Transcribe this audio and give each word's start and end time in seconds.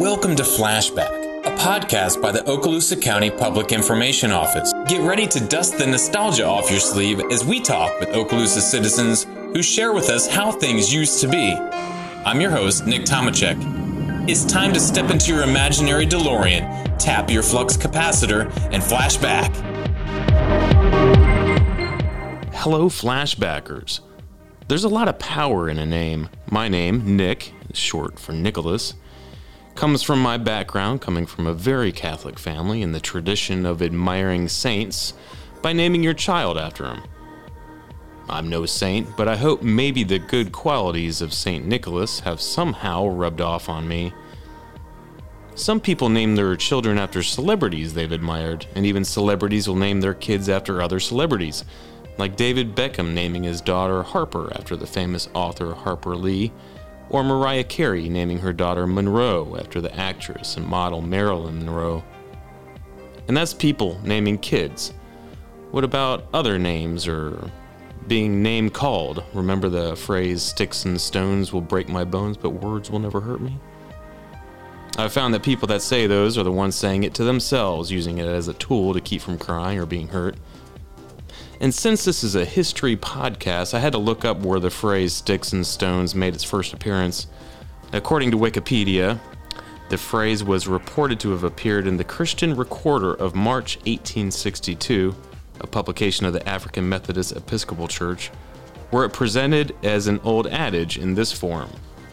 Welcome 0.00 0.34
to 0.36 0.42
Flashback, 0.42 1.44
a 1.44 1.50
podcast 1.58 2.22
by 2.22 2.32
the 2.32 2.38
Okaloosa 2.38 3.02
County 3.02 3.28
Public 3.28 3.70
Information 3.70 4.32
Office. 4.32 4.72
Get 4.88 5.02
ready 5.02 5.26
to 5.26 5.40
dust 5.40 5.76
the 5.76 5.86
nostalgia 5.86 6.46
off 6.46 6.70
your 6.70 6.80
sleeve 6.80 7.20
as 7.30 7.44
we 7.44 7.60
talk 7.60 8.00
with 8.00 8.08
Okaloosa 8.08 8.62
citizens 8.62 9.24
who 9.24 9.62
share 9.62 9.92
with 9.92 10.08
us 10.08 10.26
how 10.26 10.52
things 10.52 10.90
used 10.90 11.20
to 11.20 11.28
be. 11.28 11.52
I'm 11.52 12.40
your 12.40 12.50
host, 12.50 12.86
Nick 12.86 13.02
Tomachek. 13.02 13.58
It's 14.26 14.46
time 14.46 14.72
to 14.72 14.80
step 14.80 15.10
into 15.10 15.34
your 15.34 15.42
imaginary 15.42 16.06
DeLorean, 16.06 16.96
tap 16.98 17.30
your 17.30 17.42
flux 17.42 17.76
capacitor, 17.76 18.50
and 18.72 18.82
flash 18.82 19.18
back. 19.18 19.54
Hello, 22.54 22.88
flashbackers. 22.88 24.00
There's 24.66 24.84
a 24.84 24.88
lot 24.88 25.08
of 25.08 25.18
power 25.18 25.68
in 25.68 25.76
a 25.76 25.84
name. 25.84 26.30
My 26.50 26.68
name, 26.68 27.16
Nick, 27.18 27.52
is 27.68 27.76
short 27.76 28.18
for 28.18 28.32
Nicholas, 28.32 28.94
comes 29.80 30.02
from 30.02 30.20
my 30.20 30.36
background, 30.36 31.00
coming 31.00 31.24
from 31.24 31.46
a 31.46 31.54
very 31.54 31.90
Catholic 31.90 32.38
family 32.38 32.82
in 32.82 32.92
the 32.92 33.00
tradition 33.00 33.64
of 33.64 33.80
admiring 33.80 34.46
saints 34.46 35.14
by 35.62 35.72
naming 35.72 36.02
your 36.02 36.12
child 36.12 36.58
after 36.58 36.82
them. 36.82 37.02
I'm 38.28 38.50
no 38.50 38.66
saint, 38.66 39.16
but 39.16 39.26
I 39.26 39.36
hope 39.36 39.62
maybe 39.62 40.04
the 40.04 40.18
good 40.18 40.52
qualities 40.52 41.22
of 41.22 41.32
St. 41.32 41.64
Nicholas 41.64 42.20
have 42.20 42.42
somehow 42.42 43.06
rubbed 43.06 43.40
off 43.40 43.70
on 43.70 43.88
me. 43.88 44.12
Some 45.54 45.80
people 45.80 46.10
name 46.10 46.36
their 46.36 46.56
children 46.56 46.98
after 46.98 47.22
celebrities 47.22 47.94
they've 47.94 48.12
admired, 48.12 48.66
and 48.74 48.84
even 48.84 49.02
celebrities 49.02 49.66
will 49.66 49.76
name 49.76 50.02
their 50.02 50.12
kids 50.12 50.50
after 50.50 50.82
other 50.82 51.00
celebrities 51.00 51.64
like 52.18 52.36
David 52.36 52.76
Beckham 52.76 53.14
naming 53.14 53.44
his 53.44 53.62
daughter 53.62 54.02
Harper 54.02 54.52
after 54.54 54.76
the 54.76 54.86
famous 54.86 55.30
author 55.32 55.72
Harper 55.72 56.16
Lee, 56.16 56.52
or 57.10 57.24
Mariah 57.24 57.64
Carey 57.64 58.08
naming 58.08 58.38
her 58.38 58.52
daughter 58.52 58.86
Monroe 58.86 59.56
after 59.58 59.80
the 59.80 59.94
actress 59.94 60.56
and 60.56 60.66
model 60.66 61.02
Marilyn 61.02 61.58
Monroe. 61.58 62.02
And 63.28 63.36
that's 63.36 63.52
people 63.52 64.00
naming 64.02 64.38
kids. 64.38 64.94
What 65.72 65.84
about 65.84 66.26
other 66.32 66.58
names 66.58 67.06
or 67.06 67.50
being 68.06 68.42
name 68.42 68.70
called? 68.70 69.22
Remember 69.34 69.68
the 69.68 69.94
phrase, 69.96 70.42
sticks 70.42 70.84
and 70.84 71.00
stones 71.00 71.52
will 71.52 71.60
break 71.60 71.88
my 71.88 72.04
bones, 72.04 72.36
but 72.36 72.50
words 72.50 72.90
will 72.90 72.98
never 72.98 73.20
hurt 73.20 73.40
me? 73.40 73.58
I've 74.96 75.12
found 75.12 75.32
that 75.34 75.42
people 75.42 75.68
that 75.68 75.82
say 75.82 76.06
those 76.06 76.36
are 76.36 76.42
the 76.42 76.52
ones 76.52 76.74
saying 76.74 77.04
it 77.04 77.14
to 77.14 77.24
themselves, 77.24 77.90
using 77.90 78.18
it 78.18 78.26
as 78.26 78.48
a 78.48 78.54
tool 78.54 78.92
to 78.94 79.00
keep 79.00 79.22
from 79.22 79.38
crying 79.38 79.78
or 79.78 79.86
being 79.86 80.08
hurt. 80.08 80.36
And 81.60 81.74
since 81.74 82.04
this 82.06 82.24
is 82.24 82.34
a 82.34 82.44
history 82.46 82.96
podcast, 82.96 83.74
I 83.74 83.80
had 83.80 83.92
to 83.92 83.98
look 83.98 84.24
up 84.24 84.38
where 84.40 84.60
the 84.60 84.70
phrase 84.70 85.12
sticks 85.12 85.52
and 85.52 85.66
stones 85.66 86.14
made 86.14 86.34
its 86.34 86.42
first 86.42 86.72
appearance. 86.72 87.26
According 87.92 88.30
to 88.30 88.38
Wikipedia, 88.38 89.20
the 89.90 89.98
phrase 89.98 90.42
was 90.42 90.66
reported 90.66 91.20
to 91.20 91.30
have 91.32 91.44
appeared 91.44 91.86
in 91.86 91.98
the 91.98 92.04
Christian 92.04 92.56
Recorder 92.56 93.12
of 93.12 93.34
March 93.34 93.76
1862, 93.78 95.14
a 95.60 95.66
publication 95.66 96.24
of 96.24 96.32
the 96.32 96.48
African 96.48 96.88
Methodist 96.88 97.32
Episcopal 97.32 97.88
Church, 97.88 98.28
where 98.90 99.04
it 99.04 99.12
presented 99.12 99.76
as 99.82 100.06
an 100.06 100.18
old 100.24 100.46
adage 100.46 100.96
in 100.96 101.14
this 101.14 101.30
form 101.30 101.70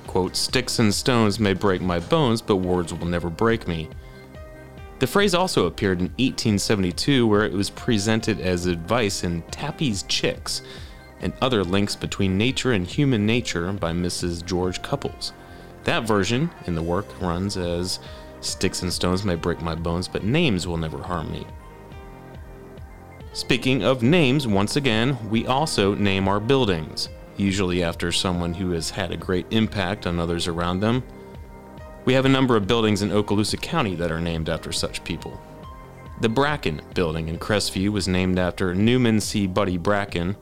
quote, 0.07 0.35
Sticks 0.35 0.79
and 0.79 0.93
stones 0.93 1.39
may 1.39 1.53
break 1.53 1.79
my 1.81 1.99
bones, 1.99 2.41
but 2.41 2.55
words 2.55 2.93
will 2.93 3.05
never 3.05 3.29
break 3.29 3.67
me. 3.67 3.87
The 4.99 5.07
phrase 5.07 5.35
also 5.35 5.67
appeared 5.67 5.99
in 5.99 6.07
1872, 6.17 7.27
where 7.27 7.45
it 7.45 7.53
was 7.53 7.69
presented 7.69 8.39
as 8.39 8.65
advice 8.65 9.23
in 9.23 9.43
Tappy's 9.43 10.03
Chicks 10.03 10.61
and 11.21 11.33
other 11.41 11.63
links 11.63 11.95
between 11.95 12.37
nature 12.37 12.71
and 12.71 12.85
human 12.85 13.25
nature 13.25 13.71
by 13.73 13.91
Mrs. 13.91 14.45
George 14.45 14.81
Cupples. 14.81 15.33
That 15.83 16.03
version 16.03 16.49
in 16.65 16.75
the 16.75 16.81
work 16.81 17.05
runs 17.21 17.57
as 17.57 17.99
Sticks 18.41 18.83
and 18.83 18.93
stones 18.93 19.23
may 19.23 19.35
break 19.35 19.61
my 19.61 19.75
bones, 19.75 20.07
but 20.07 20.23
names 20.23 20.67
will 20.67 20.77
never 20.77 21.01
harm 21.01 21.31
me. 21.31 21.45
Speaking 23.33 23.83
of 23.83 24.03
names, 24.03 24.47
once 24.47 24.75
again, 24.75 25.17
we 25.29 25.45
also 25.45 25.95
name 25.95 26.27
our 26.27 26.39
buildings, 26.39 27.09
usually 27.35 27.83
after 27.83 28.11
someone 28.11 28.53
who 28.53 28.71
has 28.71 28.89
had 28.89 29.11
a 29.11 29.17
great 29.17 29.45
impact 29.51 30.07
on 30.07 30.19
others 30.19 30.47
around 30.47 30.79
them. 30.79 31.03
We 32.07 32.13
have 32.13 32.23
a 32.23 32.29
number 32.29 32.55
of 32.55 32.67
buildings 32.67 33.01
in 33.01 33.09
Okaloosa 33.09 33.61
County 33.61 33.93
that 33.95 34.13
are 34.13 34.21
named 34.21 34.47
after 34.47 34.71
such 34.71 35.03
people. 35.03 35.41
The 36.21 36.29
Brackin 36.29 36.79
building 36.93 37.27
in 37.27 37.37
Crestview 37.37 37.89
was 37.89 38.07
named 38.07 38.39
after 38.39 38.73
Newman 38.73 39.19
C. 39.19 39.45
Buddy 39.45 39.77
Brackin. 39.77 40.37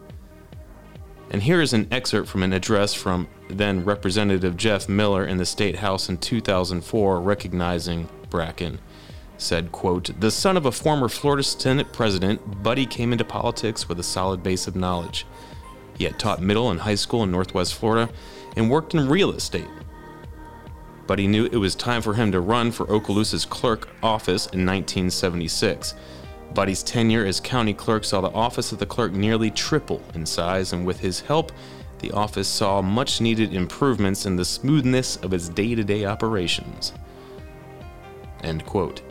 And 1.31 1.41
here 1.41 1.61
is 1.61 1.73
an 1.73 1.87
excerpt 1.89 2.29
from 2.29 2.43
an 2.43 2.53
address 2.53 2.93
from 2.93 3.27
then 3.49 3.83
Representative 3.83 4.55
Jeff 4.55 4.87
Miller 4.87 5.25
in 5.25 5.37
the 5.37 5.45
State 5.47 5.77
House 5.77 6.07
in 6.07 6.19
2004 6.19 7.19
recognizing 7.19 8.09
Brackin. 8.29 8.77
Said, 9.39 9.71
quote, 9.71 10.11
The 10.19 10.29
son 10.29 10.57
of 10.57 10.67
a 10.67 10.71
former 10.71 11.09
Florida 11.09 11.41
Senate 11.41 11.91
president, 11.91 12.61
Buddy 12.61 12.85
came 12.85 13.11
into 13.11 13.25
politics 13.25 13.89
with 13.89 13.99
a 13.99 14.03
solid 14.03 14.43
base 14.43 14.67
of 14.67 14.75
knowledge. 14.75 15.25
He 15.97 16.03
had 16.03 16.19
taught 16.19 16.43
middle 16.43 16.69
and 16.69 16.81
high 16.81 16.93
school 16.93 17.23
in 17.23 17.31
Northwest 17.31 17.73
Florida 17.73 18.13
and 18.55 18.69
worked 18.69 18.93
in 18.93 19.09
real 19.09 19.31
estate 19.31 19.65
but 21.07 21.19
he 21.19 21.27
knew 21.27 21.45
it 21.45 21.57
was 21.57 21.75
time 21.75 22.01
for 22.01 22.13
him 22.13 22.31
to 22.31 22.39
run 22.39 22.71
for 22.71 22.85
Okaloosa's 22.87 23.45
clerk 23.45 23.89
office 24.01 24.45
in 24.47 24.65
1976. 24.65 25.93
Buddy's 26.53 26.83
tenure 26.83 27.25
as 27.25 27.39
county 27.39 27.73
clerk 27.73 28.05
saw 28.05 28.21
the 28.21 28.31
office 28.31 28.71
of 28.71 28.79
the 28.79 28.85
clerk 28.85 29.11
nearly 29.11 29.51
triple 29.51 30.01
in 30.13 30.25
size, 30.25 30.73
and 30.73 30.85
with 30.85 30.99
his 30.99 31.19
help, 31.19 31.51
the 31.99 32.11
office 32.11 32.47
saw 32.47 32.81
much 32.81 33.21
needed 33.21 33.53
improvements 33.53 34.25
in 34.25 34.35
the 34.35 34.45
smoothness 34.45 35.17
of 35.17 35.33
its 35.33 35.49
day 35.49 35.75
to 35.75 35.83
day 35.83 36.05
operations. 36.05 36.93
End 38.43 38.65
quote. 38.65 39.01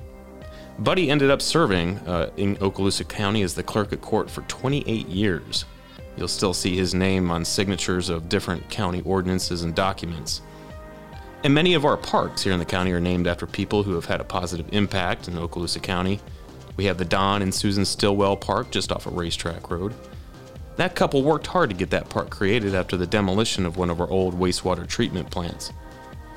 Buddy 0.79 1.11
ended 1.11 1.31
up 1.31 1.41
serving 1.41 1.99
uh, 2.01 2.31
in 2.37 2.57
Okaloosa 2.57 3.09
County 3.09 3.43
as 3.43 3.55
the 3.55 3.63
clerk 3.63 3.93
at 3.93 4.01
court 4.01 4.29
for 4.29 4.43
28 4.43 5.07
years. 5.07 5.65
You'll 6.17 6.29
still 6.29 6.55
see 6.55 6.77
his 6.77 6.95
name 6.95 7.31
on 7.31 7.45
signatures 7.45 8.09
of 8.09 8.29
different 8.29 8.69
county 8.71 9.03
ordinances 9.05 9.63
and 9.63 9.75
documents. 9.75 10.43
And 11.45 11.53
many 11.53 11.75
of 11.75 11.85
our 11.85 11.99
parks 11.99 12.43
here 12.43 12.55
in 12.55 12.59
the 12.59 12.65
county 12.65 12.91
are 12.93 13.01
named 13.01 13.27
after 13.27 13.47
people 13.47 13.83
who 13.83 13.93
have 13.97 14.07
had 14.07 14.19
a 14.19 14.25
positive 14.25 14.67
impact 14.73 15.29
in 15.29 15.35
Okaloosa 15.35 15.83
County. 15.83 16.19
We 16.79 16.87
have 16.87 16.97
the 16.97 17.05
Don 17.05 17.43
and 17.43 17.55
Susan 17.55 17.85
Stillwell 17.85 18.39
Park 18.39 18.71
just 18.71 18.91
off 18.91 19.05
a 19.05 19.11
of 19.11 19.17
racetrack 19.19 19.71
road. 19.71 19.93
That 20.77 20.95
couple 20.95 21.23
worked 21.23 21.47
hard 21.47 21.69
to 21.69 21.77
get 21.77 21.91
that 21.91 22.09
park 22.09 22.31
created 22.31 22.75
after 22.75 22.97
the 22.97 23.07
demolition 23.07 23.67
of 23.67 23.77
one 23.77 23.91
of 23.91 24.01
our 24.01 24.09
old 24.09 24.41
wastewater 24.41 24.89
treatment 24.89 25.31
plants. 25.31 25.71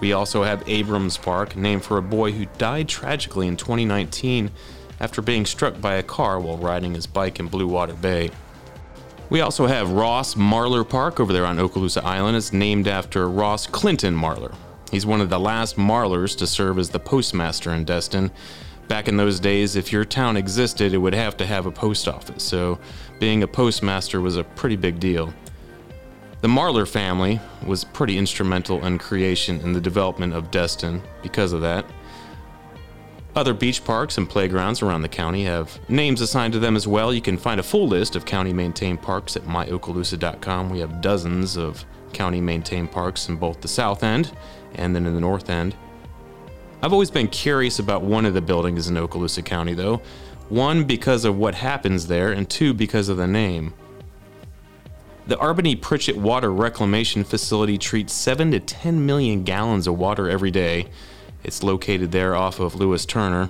We 0.02 0.12
also 0.12 0.44
have 0.44 0.68
Abrams 0.68 1.18
Park, 1.18 1.56
named 1.56 1.86
for 1.86 1.98
a 1.98 2.04
boy 2.04 2.34
who 2.34 2.46
died 2.58 2.90
tragically 2.90 3.48
in 3.48 3.56
2019 3.56 4.52
after 5.00 5.22
being 5.22 5.46
struck 5.46 5.80
by 5.80 5.94
a 5.94 6.04
car 6.04 6.38
while 6.38 6.58
riding 6.58 6.94
his 6.94 7.08
bike 7.08 7.40
in 7.40 7.48
Blue 7.48 7.68
Water 7.68 7.94
Bay. 7.94 8.30
We 9.30 9.40
also 9.40 9.68
have 9.68 9.90
Ross 9.90 10.36
Marlar 10.36 10.88
Park 10.88 11.22
over 11.22 11.32
there 11.32 11.46
on 11.46 11.58
Okaloosa 11.58 12.04
Island. 12.04 12.36
It's 12.36 12.52
named 12.52 12.90
after 12.90 13.30
Ross 13.30 13.68
Clinton 13.68 14.14
Marlar, 14.14 14.54
He's 14.92 15.06
one 15.06 15.22
of 15.22 15.30
the 15.30 15.40
last 15.40 15.76
Marlars 15.76 16.38
to 16.38 16.48
serve 16.48 16.80
as 16.80 16.90
the 16.90 17.00
postmaster 17.00 17.74
in 17.74 17.84
Destin. 17.84 18.32
Back 18.88 19.10
in 19.10 19.18
those 19.18 19.40
days, 19.40 19.76
if 19.76 19.92
your 19.92 20.06
town 20.06 20.38
existed, 20.38 20.94
it 20.94 20.98
would 20.98 21.14
have 21.14 21.36
to 21.38 21.46
have 21.46 21.66
a 21.66 21.72
post 21.72 22.08
office, 22.08 22.44
so 22.44 22.80
being 23.20 23.44
a 23.44 23.48
postmaster 23.48 24.22
was 24.22 24.38
a 24.38 24.46
pretty 24.46 24.78
big 24.78 25.00
deal. 25.00 25.34
The 26.40 26.48
Marlar 26.48 26.88
family 26.88 27.42
was 27.66 27.84
pretty 27.84 28.18
instrumental 28.18 28.86
in 28.86 28.98
creation 28.98 29.60
and 29.62 29.76
the 29.76 29.82
development 29.82 30.34
of 30.34 30.52
Destin 30.52 31.02
because 31.22 31.52
of 31.52 31.62
that. 31.62 31.86
Other 33.36 33.54
beach 33.54 33.84
parks 33.84 34.18
and 34.18 34.30
playgrounds 34.30 34.82
around 34.82 35.02
the 35.02 35.10
county 35.10 35.44
have 35.44 35.80
names 35.90 36.22
assigned 36.22 36.54
to 36.54 36.60
them 36.60 36.76
as 36.76 36.88
well. 36.88 37.14
You 37.14 37.22
can 37.22 37.38
find 37.38 37.60
a 37.60 37.64
full 37.64 37.88
list 37.88 38.16
of 38.16 38.26
county 38.26 38.54
maintained 38.54 39.02
parks 39.02 39.36
at 39.36 39.44
myokaloosa.com. 39.44 40.70
We 40.70 40.80
have 40.80 41.02
dozens 41.02 41.58
of 41.58 41.84
county 42.14 42.40
maintained 42.40 42.92
parks 42.92 43.28
in 43.28 43.36
both 43.36 43.62
the 43.62 43.68
south 43.68 44.04
end 44.04 44.32
and 44.78 44.96
then 44.96 45.06
in 45.06 45.14
the 45.14 45.20
north 45.20 45.50
end. 45.50 45.76
I've 46.82 46.94
always 46.94 47.12
been 47.12 47.28
curious 47.28 47.80
about 47.80 48.04
one 48.04 48.26
of 48.26 48.34
the 48.34 48.42
buildings 48.42 48.88
in 48.88 48.96
Okaloosa 48.96 49.44
County, 49.44 49.74
though. 49.74 50.02
One, 50.50 50.84
because 50.84 51.26
of 51.26 51.38
what 51.38 51.56
happens 51.56 52.08
there, 52.08 52.32
and 52.32 52.50
two, 52.50 52.74
because 52.74 53.10
of 53.10 53.18
the 53.18 53.28
name. 53.28 53.74
The 55.26 55.36
Arbennie 55.38 55.82
Pritchett 55.82 56.16
Water 56.16 56.54
Reclamation 56.54 57.26
Facility 57.26 57.78
treats 57.78 58.14
7 58.14 58.52
to 58.52 58.60
10 58.62 59.06
million 59.06 59.44
gallons 59.44 59.88
of 59.88 59.98
water 59.98 60.30
every 60.30 60.52
day. 60.52 60.88
It's 61.44 61.64
located 61.64 62.12
there 62.12 62.36
off 62.36 62.60
of 62.60 62.76
Lewis 62.76 63.06
Turner. 63.06 63.50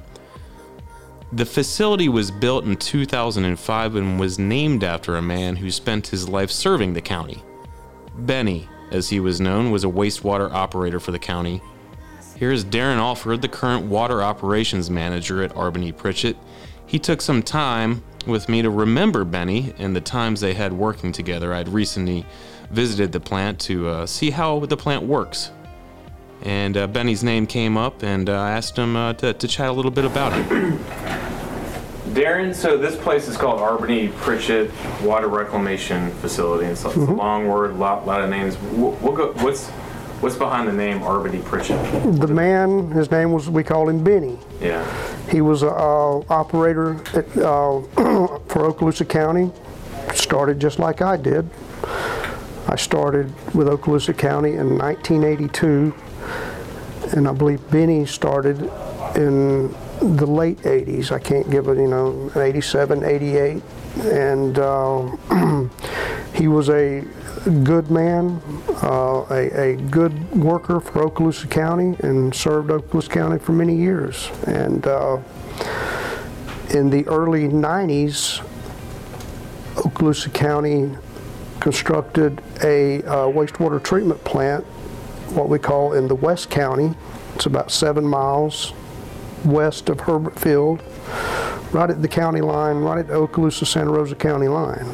The 1.31 1.46
facility 1.46 2.07
was 2.10 2.31
built 2.31 2.63
in 2.63 2.78
2005 2.78 3.96
and 3.96 4.19
was 4.19 4.40
named 4.40 4.84
after 4.84 5.16
a 5.16 5.22
man 5.22 5.57
who 5.57 5.69
spent 5.69 6.07
his 6.07 6.30
life 6.30 6.50
serving 6.50 6.94
the 6.94 7.02
county. 7.02 7.44
Bennie, 8.16 8.68
as 8.92 9.10
he 9.10 9.19
was 9.19 9.42
known, 9.42 9.72
was 9.72 9.84
a 9.84 9.88
wastewater 9.88 10.51
operator 10.51 11.00
for 11.00 11.12
the 11.12 11.19
county. 11.19 11.62
Here's 12.36 12.63
Darren 12.63 12.98
Alford, 12.98 13.42
the 13.42 13.48
current 13.48 13.86
water 13.88 14.22
operations 14.22 14.89
manager 14.89 15.44
at 15.44 15.54
Arbennie 15.56 15.95
Pritchett. 15.95 16.38
He 16.86 17.00
took 17.00 17.22
some 17.22 17.42
time 17.42 18.04
with 18.28 18.48
me 18.48 18.62
to 18.62 18.69
remember 18.69 19.24
Bennie 19.24 19.74
and 19.78 19.95
the 19.95 20.01
times 20.01 20.42
they 20.42 20.54
had 20.54 20.72
working 20.74 21.12
together. 21.12 21.54
I'd 21.54 21.69
recently 21.69 22.25
visited 22.69 23.12
the 23.12 23.19
plant 23.19 23.60
to 23.62 23.88
uh, 23.88 24.06
see 24.06 24.30
how 24.30 24.60
the 24.60 24.78
plant 24.78 25.04
works. 25.04 25.51
And 26.44 26.78
uh, 26.78 26.88
Bennie's 26.88 27.24
name 27.24 27.48
came 27.48 27.78
up, 27.78 28.04
and 28.04 28.30
uh, 28.30 28.40
I 28.40 28.51
asked 28.51 28.78
him 28.78 28.95
uh, 28.95 29.13
to, 29.13 29.33
to 29.33 29.48
chat 29.48 29.69
a 29.69 29.74
little 29.74 29.92
bit 29.92 30.06
about 30.06 30.33
it. 30.33 31.13
Darren, 32.18 32.56
so 32.56 32.80
this 32.80 32.96
place 32.96 33.28
is 33.28 33.38
called 33.38 33.60
Arbennie 33.60 34.12
Pritchett 34.12 34.72
Water 35.04 35.28
Reclamation 35.28 36.10
Facility. 36.14 36.64
and 36.64 36.72
It's, 36.74 36.84
it's 36.84 36.96
a 36.96 37.00
long 37.00 37.48
word, 37.48 37.75
lot 37.75 38.08
lot 38.08 38.22
of 38.22 38.30
names. 38.31 38.58
We'll, 38.72 38.94
we'll 38.94 39.16
go, 39.16 39.34
what's 39.34 39.68
what's 40.19 40.36
behind 40.36 40.68
the 40.68 40.74
name 40.74 41.02
Arbennie 41.02 41.46
Pritchett? 41.46 41.78
The 42.19 42.25
man, 42.25 42.90
his 42.90 43.12
name 43.12 43.34
was, 43.34 43.52
we 43.52 43.64
called 43.64 43.90
him 43.90 44.04
Bennie. 44.04 44.40
Yeah. 44.60 44.84
He 45.30 45.42
was 45.42 45.62
a 45.62 45.69
uh, 45.69 46.24
operator 46.28 46.96
at, 47.14 47.38
uh, 47.38 47.81
for 48.48 48.72
Okaloosa 48.74 49.08
County. 49.08 49.52
Started 50.16 50.60
just 50.60 50.80
like 50.80 51.04
I 51.04 51.18
did. 51.18 51.48
I 52.68 52.78
started 52.78 53.28
with 53.54 53.68
Okaloosa 53.68 54.18
County 54.18 54.54
in 54.54 54.75
1982, 54.80 55.94
and 57.16 57.28
I 57.28 57.31
believe 57.31 57.69
Bennie 57.69 58.08
started 58.08 58.72
in 59.16 59.72
the 60.02 60.26
late 60.26 60.58
80s. 60.60 61.12
I 61.12 61.20
can't 61.20 61.50
give 61.50 61.68
it, 61.68 61.78
you 61.78 61.88
know, 61.88 62.32
87, 62.36 63.04
88, 63.04 63.64
and 64.04 64.60
uh, 64.60 65.08
he 66.34 66.48
was 66.48 66.70
a 66.70 67.04
good 67.64 67.90
man, 67.90 68.42
uh, 68.84 69.26
a, 69.30 69.72
a 69.72 69.76
good 69.76 70.32
worker 70.36 70.80
for 70.80 71.10
Okaloosa 71.10 71.50
County, 71.50 71.96
and 72.00 72.34
served 72.34 72.70
Okaloosa 72.70 73.10
County 73.10 73.40
for 73.40 73.54
many 73.54 73.76
years. 73.76 74.30
And 74.46 74.86
uh, 74.86 75.20
in 76.70 76.90
the 76.90 77.06
early 77.08 77.48
90s, 77.48 78.46
Okaloosa 79.76 80.34
County 80.34 80.96
constructed 81.60 82.42
a 82.64 83.02
uh, 83.04 83.28
wastewater 83.28 83.82
treatment 83.82 84.24
plant, 84.24 84.64
what 85.34 85.50
we 85.50 85.60
call 85.60 85.94
in 85.94 86.08
the 86.08 86.16
West 86.16 86.50
County. 86.50 86.94
It's 87.36 87.46
about 87.46 87.72
seven 87.72 88.04
miles 88.06 88.74
west 89.45 89.89
of 89.89 90.01
Hurlburt 90.01 90.39
Field, 90.39 90.81
right 91.72 91.89
at 91.89 92.01
the 92.01 92.07
county 92.07 92.42
line, 92.42 92.78
right 92.78 93.00
at 93.00 93.07
the 93.07 93.13
Okaloosa 93.13 93.66
Santa 93.66 93.92
Rosa 93.92 94.16
County 94.16 94.48
line. 94.48 94.88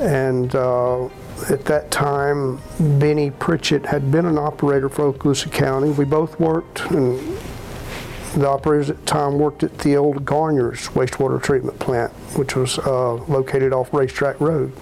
And 0.00 0.54
uh, 0.54 1.06
at 1.50 1.64
that 1.66 1.90
time, 1.90 2.60
Bennie 2.98 3.30
Pritchett 3.30 3.86
had 3.86 4.10
been 4.10 4.26
an 4.26 4.38
operator 4.38 4.88
for 4.88 5.12
Okaloosa 5.12 5.50
County. 5.52 5.90
We 5.90 6.04
both 6.04 6.38
worked, 6.38 6.80
and 6.90 7.38
the 8.34 8.48
operators 8.48 8.90
at 8.90 8.98
the 9.00 9.06
time 9.06 9.38
worked 9.38 9.62
at 9.62 9.78
the 9.78 9.96
old 9.96 10.24
Garnier's 10.24 10.88
wastewater 10.88 11.42
treatment 11.42 11.78
plant, 11.78 12.12
which 12.36 12.56
was 12.56 12.78
uh, 12.78 13.14
located 13.14 13.72
off 13.72 13.92
Racetrack 13.92 14.40
Road 14.40 14.72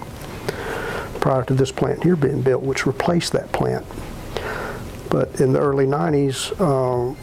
prior 1.20 1.44
to 1.44 1.54
this 1.54 1.70
plant 1.70 2.02
here 2.02 2.16
being 2.16 2.42
built, 2.42 2.62
which 2.62 2.86
replaced 2.86 3.32
that 3.32 3.52
plant. 3.52 3.84
But 5.10 5.40
in 5.40 5.52
the 5.52 5.60
early 5.60 5.86
90s, 5.86 6.52
uh, 6.60 7.14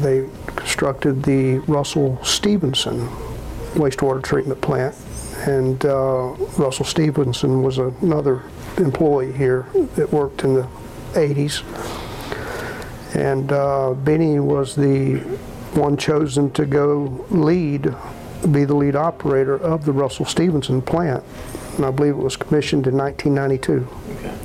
they 0.00 0.28
constructed 0.46 1.22
the 1.22 1.58
Russell 1.60 2.22
Stevenson 2.24 3.08
wastewater 3.74 4.22
treatment 4.22 4.60
plant. 4.60 4.94
And 5.46 5.84
uh, 5.84 6.28
Russell 6.56 6.84
Stevenson 6.84 7.62
was 7.62 7.78
another 7.78 8.44
employee 8.78 9.32
here 9.32 9.66
that 9.96 10.12
worked 10.12 10.44
in 10.44 10.54
the 10.54 10.68
80s. 11.12 11.62
And 13.14 13.52
uh, 13.52 13.94
Bennie 13.94 14.40
was 14.40 14.74
the 14.74 15.18
one 15.74 15.96
chosen 15.96 16.50
to 16.52 16.66
go 16.66 17.26
lead, 17.30 17.94
be 18.50 18.64
the 18.64 18.74
lead 18.74 18.96
operator 18.96 19.56
of 19.56 19.84
the 19.84 19.92
Russell 19.92 20.24
Stevenson 20.24 20.80
plant. 20.80 21.24
And 21.76 21.84
I 21.84 21.90
believe 21.90 22.14
it 22.14 22.22
was 22.22 22.36
commissioned 22.36 22.86
in 22.86 22.96
1992. 22.96 23.88
Okay. 24.16 24.38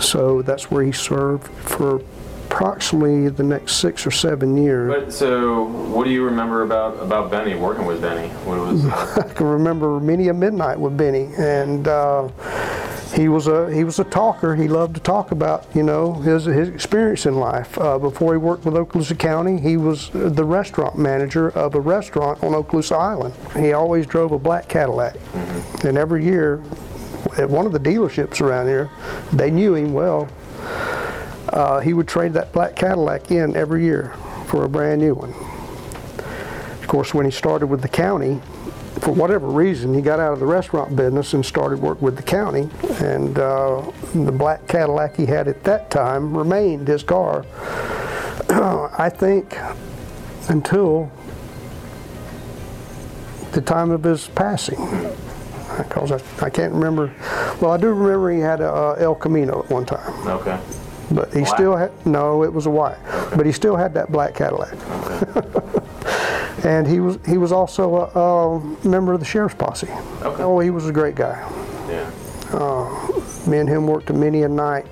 So 0.00 0.42
that's 0.42 0.70
where 0.70 0.84
he 0.84 0.92
served 0.92 1.48
for 1.48 2.02
approximately 2.56 3.28
the 3.28 3.42
next 3.42 3.76
six 3.76 4.06
or 4.06 4.10
seven 4.10 4.56
years. 4.56 4.88
But 4.88 5.12
so, 5.12 5.64
what 5.64 6.04
do 6.04 6.10
you 6.10 6.24
remember 6.24 6.62
about 6.62 6.98
about 7.02 7.30
Bennie 7.30 7.54
working 7.54 7.84
with 7.84 8.00
Bennie? 8.00 8.28
What 8.44 8.58
was? 8.58 8.86
I 9.16 9.32
can 9.34 9.46
remember 9.46 10.00
many 10.00 10.28
a 10.28 10.34
midnight 10.34 10.80
with 10.80 10.96
Bennie, 10.96 11.30
and 11.38 11.86
uh, 11.86 12.28
he 13.14 13.28
was 13.28 13.46
a 13.46 13.72
he 13.72 13.84
was 13.84 13.98
a 13.98 14.04
talker. 14.04 14.56
He 14.56 14.68
loved 14.68 14.94
to 14.94 15.00
talk 15.02 15.32
about 15.32 15.66
you 15.74 15.82
know 15.82 16.14
his 16.14 16.46
his 16.46 16.68
experience 16.68 17.26
in 17.26 17.34
life. 17.34 17.78
Uh, 17.78 17.98
before 17.98 18.32
he 18.32 18.38
worked 18.38 18.64
with 18.64 18.74
Okaloosa 18.74 19.18
County, 19.18 19.60
he 19.60 19.76
was 19.76 20.10
the 20.12 20.44
restaurant 20.44 20.98
manager 20.98 21.50
of 21.50 21.74
a 21.74 21.80
restaurant 21.80 22.42
on 22.42 22.52
Okaloosa 22.52 22.98
Island. 22.98 23.34
He 23.54 23.74
always 23.74 24.06
drove 24.06 24.32
a 24.32 24.38
black 24.38 24.66
Cadillac, 24.68 25.16
and 25.84 25.98
every 25.98 26.24
year 26.24 26.62
at 27.36 27.50
one 27.50 27.66
of 27.66 27.72
the 27.72 27.80
dealerships 27.80 28.40
around 28.40 28.66
here, 28.66 28.90
they 29.32 29.50
knew 29.50 29.74
him 29.74 29.92
well. 29.92 30.28
Uh, 31.48 31.80
he 31.80 31.92
would 31.92 32.08
trade 32.08 32.32
that 32.32 32.52
black 32.52 32.76
Cadillac 32.76 33.30
in 33.30 33.56
every 33.56 33.84
year 33.84 34.14
for 34.46 34.64
a 34.64 34.68
brand 34.68 35.00
new 35.00 35.14
one. 35.14 35.32
Of 36.80 36.88
course, 36.88 37.14
when 37.14 37.24
he 37.24 37.32
started 37.32 37.66
with 37.66 37.82
the 37.82 37.88
county, 37.88 38.40
for 39.00 39.12
whatever 39.12 39.46
reason, 39.46 39.92
he 39.92 40.00
got 40.00 40.20
out 40.20 40.32
of 40.32 40.40
the 40.40 40.46
restaurant 40.46 40.96
business 40.96 41.34
and 41.34 41.44
started 41.44 41.80
work 41.80 42.00
with 42.00 42.16
the 42.16 42.22
county. 42.22 42.68
And 43.00 43.38
uh, 43.38 43.82
the 44.14 44.32
black 44.32 44.66
Cadillac 44.66 45.16
he 45.16 45.26
had 45.26 45.48
at 45.48 45.62
that 45.64 45.90
time 45.90 46.36
remained 46.36 46.88
his 46.88 47.02
car. 47.02 47.44
I 48.48 49.10
think 49.10 49.58
until 50.48 51.10
the 53.52 53.60
time 53.60 53.90
of 53.90 54.04
his 54.04 54.28
passing. 54.28 54.78
Because 55.76 56.12
I, 56.12 56.46
I 56.46 56.50
can't 56.50 56.72
remember. 56.72 57.12
Well, 57.60 57.72
I 57.72 57.76
do 57.76 57.88
remember 57.88 58.30
he 58.30 58.40
had 58.40 58.60
a 58.60 58.72
uh, 58.72 58.96
El 58.98 59.14
Camino 59.14 59.64
at 59.64 59.70
one 59.70 59.84
time. 59.84 60.28
okay. 60.28 60.58
But 61.10 61.32
he 61.32 61.40
Black? 61.40 61.54
still 61.54 61.76
had, 61.76 62.06
no, 62.06 62.42
it 62.42 62.52
was 62.52 62.66
a 62.66 62.70
white. 62.70 62.98
But 63.36 63.46
he 63.46 63.52
still 63.52 63.76
had 63.76 63.94
that 63.94 64.10
black 64.10 64.34
Cadillac. 64.34 64.72
and 66.64 66.86
he 66.86 67.00
was 67.00 67.18
he 67.26 67.38
was 67.38 67.52
also 67.52 67.96
a, 67.96 68.20
a 68.20 68.88
member 68.88 69.12
of 69.12 69.20
the 69.20 69.26
sheriff's 69.26 69.54
posse. 69.54 69.88
Okay. 70.22 70.42
Oh, 70.42 70.58
he 70.58 70.70
was 70.70 70.88
a 70.88 70.92
great 70.92 71.14
guy. 71.14 71.38
Yeah. 71.88 72.10
Me 73.46 73.58
and 73.58 73.68
him 73.68 73.86
worked 73.86 74.10
a 74.10 74.12
many 74.12 74.42
a 74.42 74.48
night, 74.48 74.86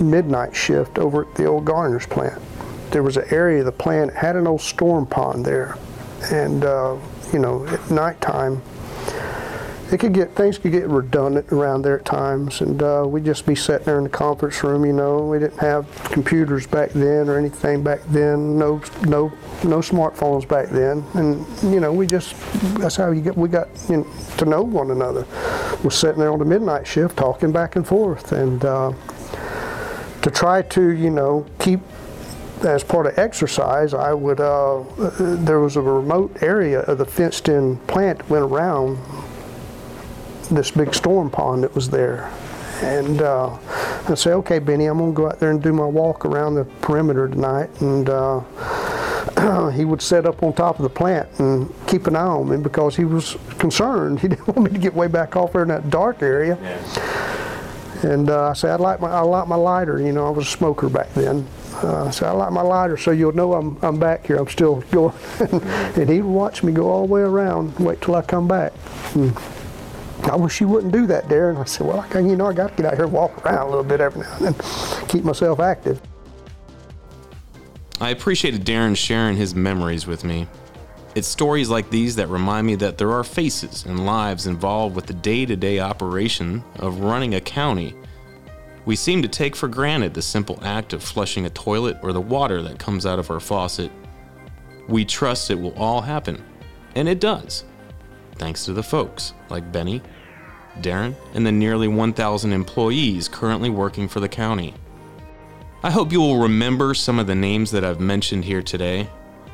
midnight 0.00 0.54
shift 0.54 0.98
over 0.98 1.22
at 1.26 1.34
the 1.34 1.46
old 1.46 1.64
Garnier's 1.64 2.06
plant. 2.06 2.40
There 2.90 3.02
was 3.02 3.16
an 3.16 3.24
area 3.30 3.60
of 3.60 3.64
the 3.64 3.72
plant 3.72 4.12
had 4.12 4.36
an 4.36 4.46
old 4.46 4.60
storm 4.60 5.06
pond 5.06 5.44
there, 5.44 5.78
and 6.30 6.64
uh, 6.64 6.96
you 7.32 7.38
know 7.38 7.66
at 7.66 7.90
nighttime. 7.90 8.60
It 9.94 10.00
could 10.00 10.12
get 10.12 10.34
things 10.34 10.58
could 10.58 10.72
get 10.72 10.88
redundant 10.88 11.52
around 11.52 11.82
there 11.82 12.00
at 12.00 12.04
times, 12.04 12.62
and 12.62 12.82
uh, 12.82 13.04
we'd 13.06 13.24
just 13.24 13.46
be 13.46 13.54
sitting 13.54 13.84
there 13.84 13.98
in 13.98 14.02
the 14.02 14.10
conference 14.10 14.64
room. 14.64 14.84
You 14.84 14.92
know, 14.92 15.18
we 15.20 15.38
didn't 15.38 15.60
have 15.60 15.86
computers 16.06 16.66
back 16.66 16.90
then 16.90 17.28
or 17.28 17.38
anything 17.38 17.84
back 17.84 18.00
then. 18.08 18.58
No, 18.58 18.82
no, 19.04 19.32
no 19.62 19.78
smartphones 19.78 20.48
back 20.48 20.68
then, 20.70 21.04
and 21.14 21.46
you 21.72 21.78
know, 21.78 21.92
we 21.92 22.08
just 22.08 22.34
that's 22.78 22.96
how 22.96 23.12
you 23.12 23.20
get 23.20 23.36
we 23.36 23.48
got 23.48 23.68
you 23.88 23.98
know, 23.98 24.06
to 24.38 24.44
know 24.46 24.62
one 24.62 24.90
another. 24.90 25.28
We're 25.84 25.90
sitting 25.90 26.18
there 26.18 26.32
on 26.32 26.40
the 26.40 26.44
midnight 26.44 26.88
shift 26.88 27.16
talking 27.16 27.52
back 27.52 27.76
and 27.76 27.86
forth, 27.86 28.32
and 28.32 28.64
uh, 28.64 28.92
to 30.22 30.30
try 30.32 30.62
to 30.62 30.88
you 30.88 31.10
know 31.10 31.46
keep 31.60 31.78
as 32.64 32.82
part 32.82 33.06
of 33.06 33.16
exercise, 33.16 33.94
I 33.94 34.12
would. 34.12 34.40
Uh, 34.40 34.82
there 34.98 35.60
was 35.60 35.76
a 35.76 35.80
remote 35.80 36.42
area 36.42 36.80
of 36.80 36.98
the 36.98 37.06
fenced-in 37.06 37.76
plant 37.86 38.28
went 38.28 38.42
around 38.42 38.98
this 40.50 40.70
big 40.70 40.94
storm 40.94 41.30
pond 41.30 41.64
that 41.64 41.74
was 41.74 41.90
there. 41.90 42.30
And 42.82 43.22
uh, 43.22 43.56
I 44.08 44.14
say, 44.14 44.32
okay, 44.32 44.58
Bennie, 44.58 44.86
I'm 44.86 44.98
gonna 44.98 45.12
go 45.12 45.28
out 45.28 45.40
there 45.40 45.50
and 45.50 45.62
do 45.62 45.72
my 45.72 45.86
walk 45.86 46.24
around 46.24 46.54
the 46.54 46.64
perimeter 46.64 47.28
tonight. 47.28 47.70
And 47.80 48.08
uh, 48.10 48.40
he 49.70 49.84
would 49.84 50.02
set 50.02 50.26
up 50.26 50.42
on 50.42 50.52
top 50.52 50.78
of 50.78 50.82
the 50.82 50.90
plant 50.90 51.28
and 51.38 51.72
keep 51.86 52.06
an 52.06 52.16
eye 52.16 52.20
on 52.20 52.48
me 52.48 52.56
because 52.56 52.96
he 52.96 53.04
was 53.04 53.36
concerned. 53.58 54.20
He 54.24 54.28
didn't 54.28 54.46
want 54.48 54.62
me 54.62 54.70
to 54.70 54.78
get 54.78 54.94
way 54.94 55.06
back 55.06 55.36
off 55.36 55.52
there 55.52 55.62
in 55.62 55.68
that 55.68 55.90
dark 55.90 56.22
area. 56.22 56.58
Yeah. 56.60 58.10
And 58.10 58.28
uh, 58.28 58.50
I 58.50 58.52
said, 58.52 58.70
I'd 58.70 58.80
like 58.80 59.00
my, 59.00 59.10
I 59.10 59.20
like 59.20 59.48
my 59.48 59.56
lighter. 59.56 60.00
You 60.00 60.12
know, 60.12 60.26
I 60.26 60.30
was 60.30 60.46
a 60.46 60.50
smoker 60.50 60.88
back 60.88 61.12
then. 61.14 61.46
Uh, 61.82 62.04
I 62.06 62.10
said, 62.10 62.28
I 62.28 62.32
like 62.32 62.52
my 62.52 62.62
lighter 62.62 62.96
so 62.96 63.10
you'll 63.10 63.32
know 63.32 63.54
I'm, 63.54 63.78
I'm 63.82 63.98
back 63.98 64.26
here. 64.26 64.36
I'm 64.36 64.48
still 64.48 64.80
going. 64.90 65.14
and 65.40 66.08
he'd 66.08 66.22
watch 66.22 66.62
me 66.62 66.72
go 66.72 66.90
all 66.90 67.06
the 67.06 67.12
way 67.12 67.22
around, 67.22 67.78
wait 67.78 68.00
till 68.00 68.14
I 68.14 68.22
come 68.22 68.46
back. 68.46 68.72
And 69.14 69.36
I 70.24 70.36
wish 70.36 70.60
you 70.60 70.68
wouldn't 70.68 70.92
do 70.92 71.06
that, 71.06 71.28
Darren. 71.28 71.60
I 71.60 71.64
said, 71.64 71.86
well, 71.86 72.00
I 72.00 72.08
can, 72.08 72.28
you 72.28 72.34
know, 72.34 72.46
I 72.46 72.52
got 72.52 72.70
to 72.70 72.82
get 72.82 72.86
out 72.86 72.94
here 72.94 73.04
and 73.04 73.12
walk 73.12 73.44
around 73.44 73.66
a 73.66 73.70
little 73.70 73.84
bit 73.84 74.00
every 74.00 74.22
now 74.22 74.36
and 74.38 74.54
then, 74.54 75.06
keep 75.08 75.22
myself 75.22 75.60
active. 75.60 76.00
I 78.00 78.10
appreciated 78.10 78.64
Darren 78.64 78.96
sharing 78.96 79.36
his 79.36 79.54
memories 79.54 80.06
with 80.06 80.24
me. 80.24 80.48
It's 81.14 81.28
stories 81.28 81.68
like 81.68 81.90
these 81.90 82.16
that 82.16 82.26
remind 82.26 82.66
me 82.66 82.74
that 82.76 82.98
there 82.98 83.12
are 83.12 83.22
faces 83.22 83.84
and 83.84 84.04
lives 84.04 84.46
involved 84.46 84.96
with 84.96 85.06
the 85.06 85.14
day 85.14 85.46
to 85.46 85.54
day 85.54 85.78
operation 85.78 86.64
of 86.80 87.00
running 87.00 87.34
a 87.36 87.40
county. 87.40 87.94
We 88.84 88.96
seem 88.96 89.22
to 89.22 89.28
take 89.28 89.54
for 89.54 89.68
granted 89.68 90.12
the 90.12 90.22
simple 90.22 90.58
act 90.62 90.92
of 90.92 91.02
flushing 91.02 91.46
a 91.46 91.50
toilet 91.50 91.98
or 92.02 92.12
the 92.12 92.20
water 92.20 92.62
that 92.62 92.80
comes 92.80 93.06
out 93.06 93.18
of 93.18 93.30
our 93.30 93.40
faucet. 93.40 93.92
We 94.88 95.04
trust 95.04 95.50
it 95.50 95.60
will 95.60 95.74
all 95.74 96.00
happen, 96.00 96.44
and 96.96 97.08
it 97.08 97.20
does, 97.20 97.64
thanks 98.36 98.64
to 98.64 98.72
the 98.72 98.82
folks 98.82 99.32
like 99.48 99.72
Bennie, 99.72 100.02
Darren, 100.80 101.14
and 101.34 101.46
the 101.46 101.52
nearly 101.52 101.88
1,000 101.88 102.52
employees 102.52 103.28
currently 103.28 103.70
working 103.70 104.08
for 104.08 104.20
the 104.20 104.28
county. 104.28 104.74
I 105.82 105.90
hope 105.90 106.12
you 106.12 106.20
will 106.20 106.38
remember 106.38 106.94
some 106.94 107.18
of 107.18 107.26
the 107.26 107.34
names 107.34 107.70
that 107.72 107.84
I've 107.84 108.00
mentioned 108.00 108.44
here 108.44 108.62
today. 108.62 109.08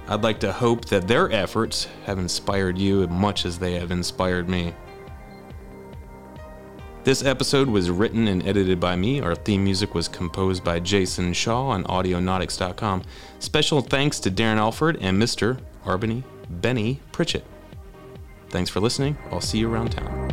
I'd 0.09 0.23
like 0.23 0.41
to 0.41 0.53
hope 0.53 0.87
that 0.87 1.09
their 1.09 1.31
efforts 1.33 1.89
have 2.05 2.19
inspired 2.19 2.79
you 2.79 3.03
as 3.03 3.09
much 3.09 3.45
as 3.45 3.59
they 3.59 3.75
have 3.75 3.91
inspired 3.91 4.49
me. 4.49 4.75
This 7.03 7.25
episode 7.25 7.69
was 7.69 7.91
written 7.91 8.29
and 8.29 8.47
edited 8.47 8.79
by 8.79 8.95
me. 8.95 9.21
Our 9.21 9.35
theme 9.35 9.65
music 9.65 9.95
was 9.95 10.07
composed 10.07 10.63
by 10.63 10.81
Jason 10.81 11.33
Shaw 11.33 11.69
on 11.69 11.85
Audionautix.com. 11.85 13.03
Special 13.39 13.81
thanks 13.81 14.21
to 14.21 14.31
Darren 14.31 14.59
Alford 14.59 14.99
and 15.01 15.21
Mr. 15.21 15.59
Arbennie 15.85 16.25
Bennie 16.49 17.01
Pritchett. 17.11 17.45
Thanks 18.51 18.69
for 18.69 18.81
listening. 18.81 19.17
I'll 19.31 19.41
see 19.41 19.59
you 19.59 19.73
around 19.73 19.93
town. 19.93 20.30